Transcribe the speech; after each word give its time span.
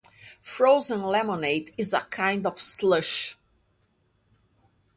Frozen 0.41 1.03
lemonade 1.03 1.75
is 1.77 1.93
a 1.93 1.99
kind 2.01 2.47
of 2.47 2.57
slush. 2.57 3.37